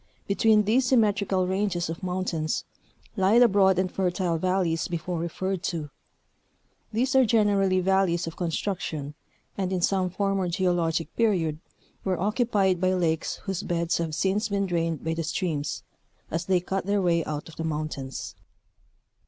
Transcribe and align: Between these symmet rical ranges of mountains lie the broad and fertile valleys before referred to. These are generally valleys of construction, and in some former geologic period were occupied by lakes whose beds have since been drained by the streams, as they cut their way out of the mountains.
Between 0.25 0.63
these 0.63 0.89
symmet 0.89 1.17
rical 1.23 1.47
ranges 1.47 1.87
of 1.87 2.01
mountains 2.01 2.63
lie 3.15 3.37
the 3.37 3.47
broad 3.47 3.77
and 3.77 3.91
fertile 3.91 4.39
valleys 4.39 4.87
before 4.87 5.19
referred 5.19 5.61
to. 5.65 5.91
These 6.91 7.15
are 7.15 7.23
generally 7.23 7.79
valleys 7.81 8.25
of 8.25 8.35
construction, 8.35 9.13
and 9.59 9.71
in 9.71 9.81
some 9.81 10.09
former 10.09 10.49
geologic 10.49 11.15
period 11.15 11.59
were 12.03 12.19
occupied 12.19 12.81
by 12.81 12.93
lakes 12.93 13.35
whose 13.43 13.61
beds 13.61 13.99
have 13.99 14.15
since 14.15 14.49
been 14.49 14.65
drained 14.65 15.03
by 15.03 15.13
the 15.13 15.21
streams, 15.23 15.83
as 16.31 16.45
they 16.45 16.61
cut 16.61 16.87
their 16.87 16.99
way 16.99 17.23
out 17.25 17.47
of 17.47 17.57
the 17.57 17.63
mountains. 17.63 18.33